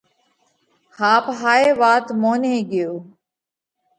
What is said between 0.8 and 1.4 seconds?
ۿاپ